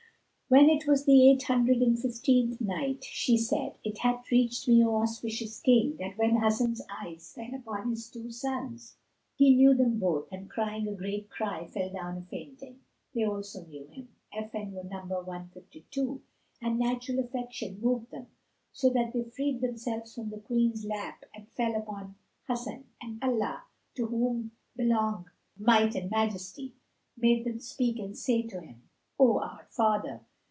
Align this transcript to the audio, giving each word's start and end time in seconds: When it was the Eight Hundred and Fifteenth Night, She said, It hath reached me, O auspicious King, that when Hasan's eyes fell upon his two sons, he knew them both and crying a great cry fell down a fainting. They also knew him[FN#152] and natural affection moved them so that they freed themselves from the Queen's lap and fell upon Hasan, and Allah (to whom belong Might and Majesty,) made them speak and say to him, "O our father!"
When 0.53 0.69
it 0.69 0.85
was 0.85 1.05
the 1.05 1.31
Eight 1.31 1.43
Hundred 1.43 1.77
and 1.77 1.97
Fifteenth 1.97 2.59
Night, 2.59 3.05
She 3.05 3.37
said, 3.37 3.75
It 3.85 3.99
hath 3.99 4.29
reached 4.29 4.67
me, 4.67 4.83
O 4.83 4.95
auspicious 5.01 5.61
King, 5.61 5.95
that 5.95 6.17
when 6.17 6.35
Hasan's 6.41 6.81
eyes 6.89 7.31
fell 7.33 7.55
upon 7.55 7.91
his 7.91 8.09
two 8.09 8.29
sons, 8.31 8.97
he 9.33 9.55
knew 9.55 9.73
them 9.73 9.97
both 9.97 10.29
and 10.29 10.49
crying 10.49 10.89
a 10.89 10.93
great 10.93 11.29
cry 11.29 11.65
fell 11.67 11.89
down 11.89 12.17
a 12.17 12.21
fainting. 12.23 12.81
They 13.15 13.23
also 13.23 13.63
knew 13.63 13.85
him[FN#152] 14.35 16.19
and 16.61 16.79
natural 16.79 17.19
affection 17.19 17.79
moved 17.79 18.11
them 18.11 18.27
so 18.73 18.89
that 18.89 19.13
they 19.13 19.23
freed 19.23 19.61
themselves 19.61 20.13
from 20.13 20.31
the 20.31 20.37
Queen's 20.39 20.83
lap 20.83 21.23
and 21.33 21.47
fell 21.55 21.77
upon 21.77 22.15
Hasan, 22.49 22.83
and 23.01 23.23
Allah 23.23 23.63
(to 23.95 24.05
whom 24.05 24.51
belong 24.75 25.29
Might 25.57 25.95
and 25.95 26.11
Majesty,) 26.11 26.73
made 27.15 27.45
them 27.45 27.61
speak 27.61 27.99
and 27.99 28.17
say 28.17 28.41
to 28.41 28.59
him, 28.59 28.81
"O 29.17 29.39
our 29.39 29.65
father!" 29.69 30.25